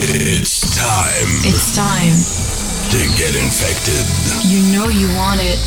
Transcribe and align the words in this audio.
It's 0.00 0.76
time. 0.76 1.26
It's 1.42 1.74
time. 1.74 2.14
To 2.92 3.18
get 3.18 3.34
infected. 3.34 4.06
You 4.46 4.62
know 4.72 4.86
you 4.88 5.08
want 5.16 5.40
it. 5.42 5.58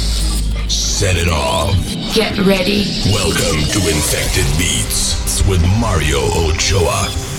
Set 0.72 1.18
it 1.18 1.28
off. 1.28 1.76
Get 2.16 2.38
ready. 2.40 2.86
Welcome 3.12 3.60
to 3.60 3.80
Infected 3.92 4.48
Beats 4.58 5.46
with 5.50 5.62
Mario 5.82 6.20
Ochoa. 6.48 7.31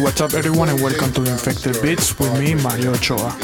What's 0.00 0.20
up 0.20 0.34
everyone 0.34 0.68
and 0.68 0.80
welcome 0.80 1.12
to 1.12 1.22
Infected 1.24 1.80
Beats 1.82 2.18
with 2.18 2.38
me, 2.38 2.54
Mario 2.54 2.92
Ochoa. 2.92 3.34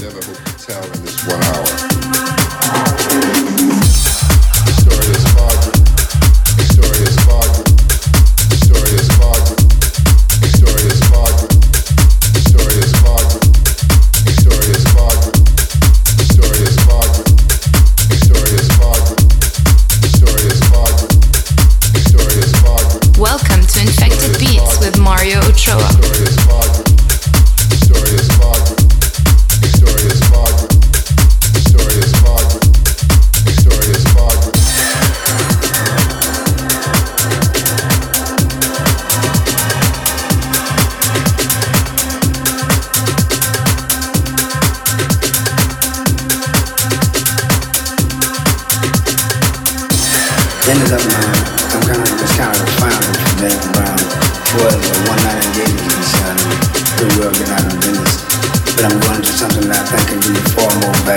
To 61.04 61.10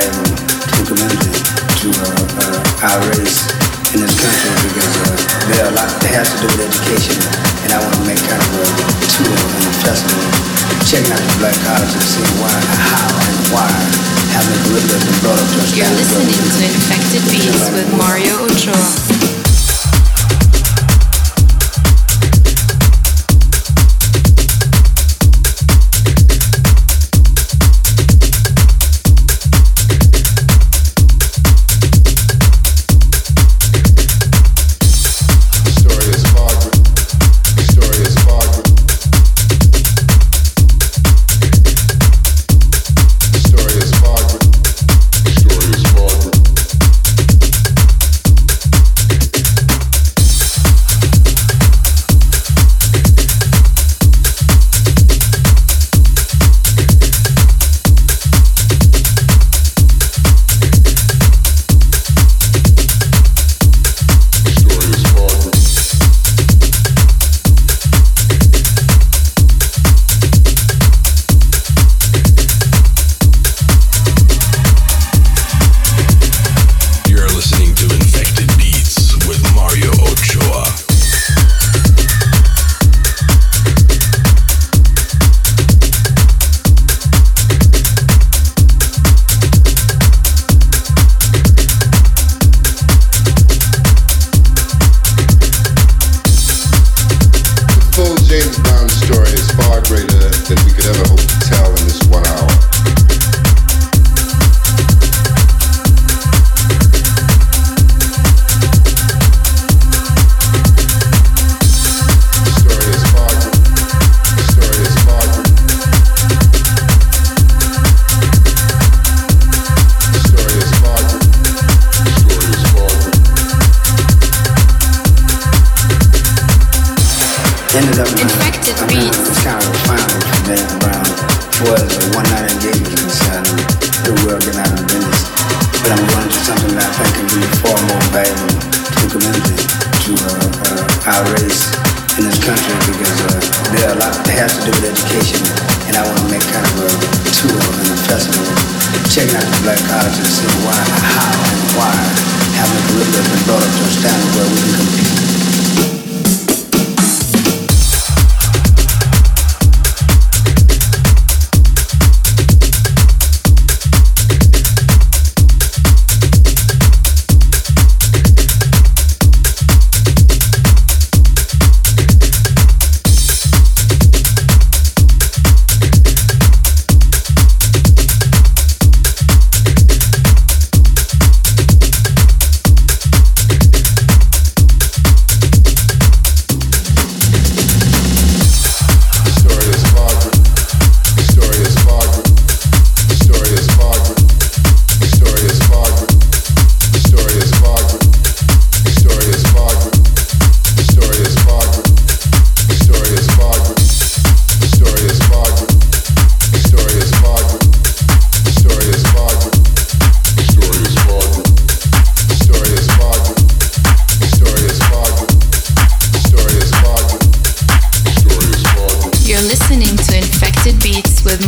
our 2.84 3.00
race 3.16 3.48
in 3.96 4.04
this 4.04 4.20
country 4.20 4.52
because 4.68 5.00
uh, 5.00 5.16
there 5.48 5.64
are 5.64 5.72
a 5.72 5.76
lot 5.80 5.88
that 6.04 6.12
has 6.12 6.28
to 6.28 6.44
do 6.44 6.48
with 6.52 6.68
education, 6.68 7.16
and 7.64 7.72
I 7.72 7.80
want 7.80 7.96
to 7.96 8.04
make 8.04 8.20
kind 8.28 8.36
of 8.36 8.52
a 8.52 8.68
and 8.68 9.64
a 9.64 9.72
checking 10.84 11.08
out 11.08 11.24
the 11.24 11.40
black 11.40 11.56
colleges 11.64 11.96
and 11.96 12.04
seeing 12.04 12.36
why, 12.36 12.52
why. 13.56 13.72
You're 15.72 15.88
listening 15.96 16.36
to 16.36 16.64
Infected 16.68 17.24
Beats 17.32 17.72
with 17.72 17.88
Mario 17.96 18.44
Ochoa. 18.44 19.37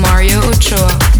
Mario 0.01 0.39
Ochoa. 0.49 1.18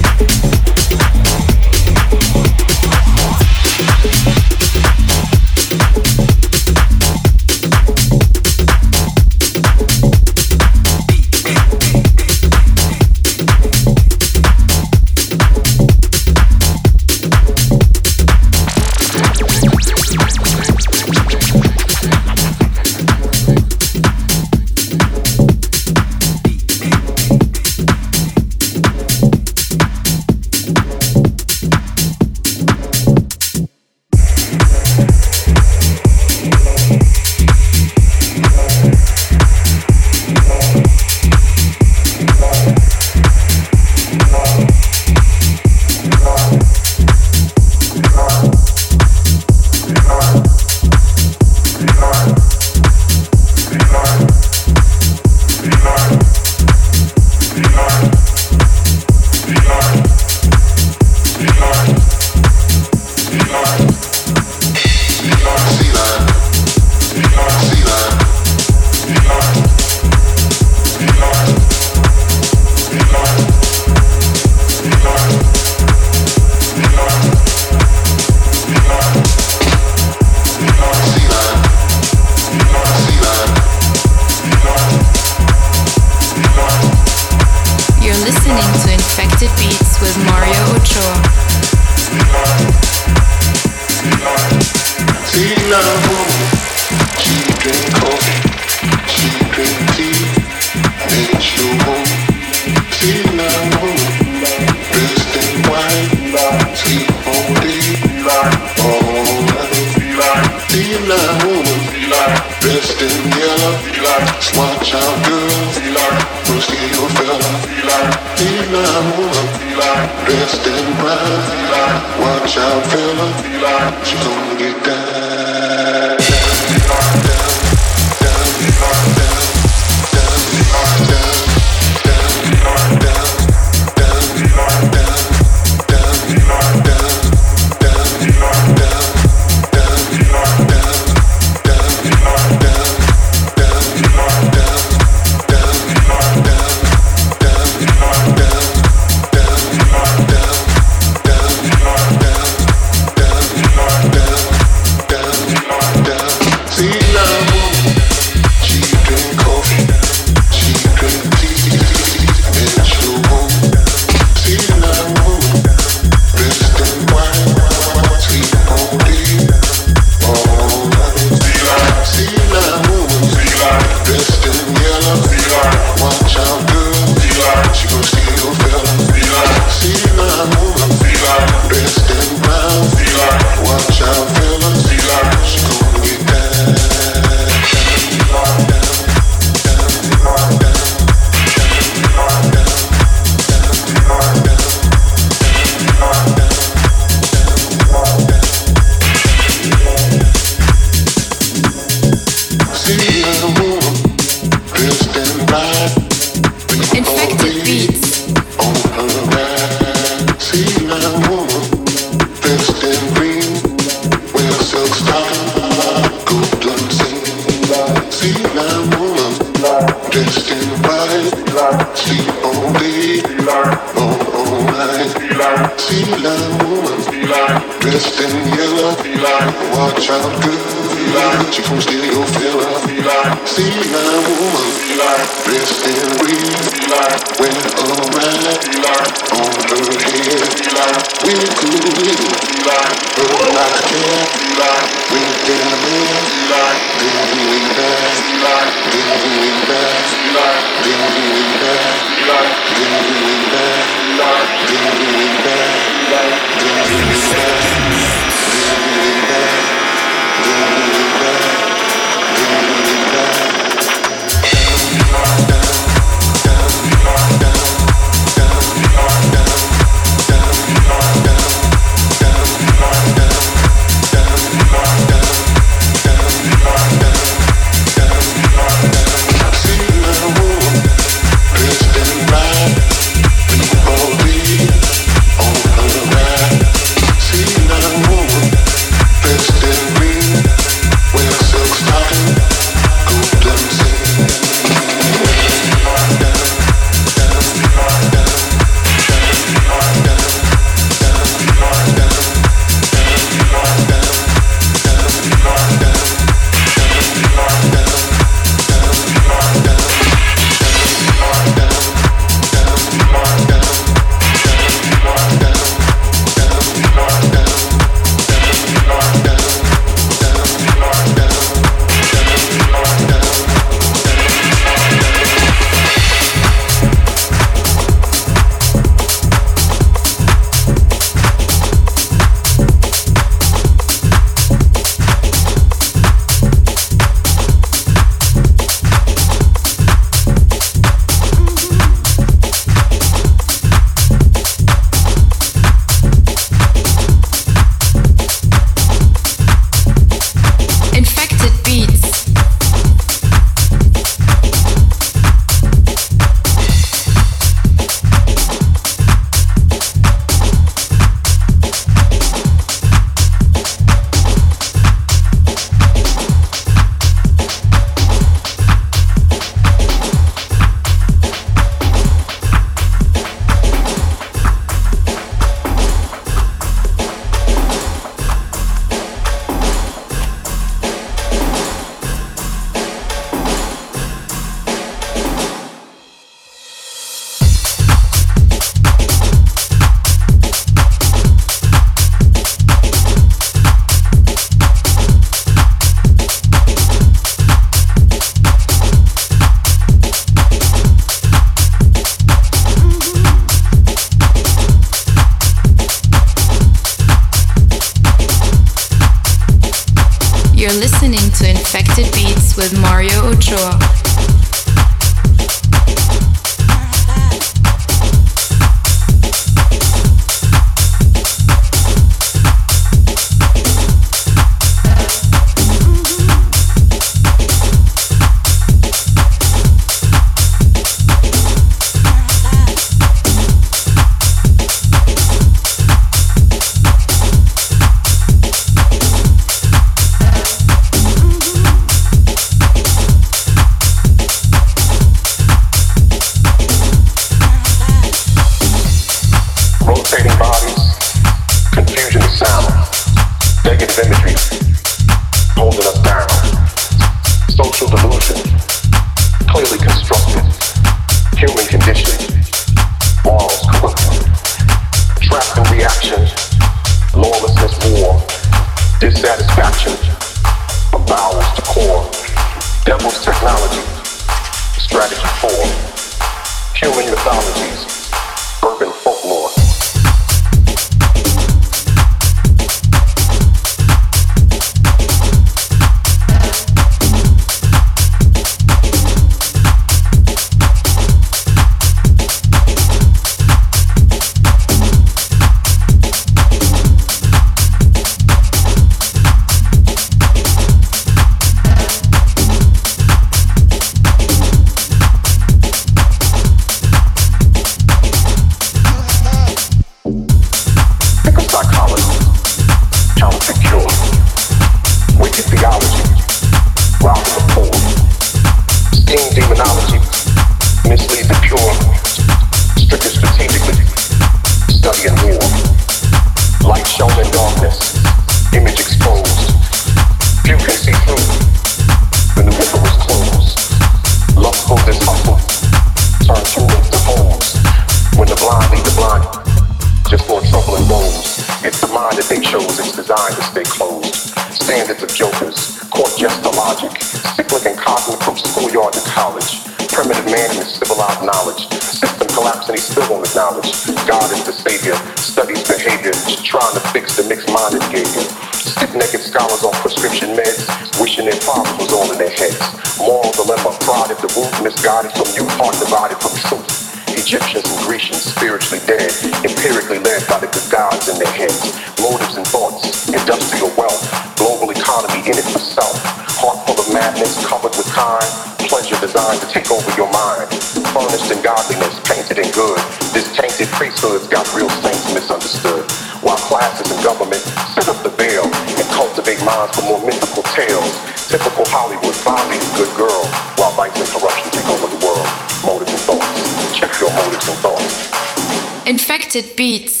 Infected 598.91 599.55
Beats. 599.55 600.00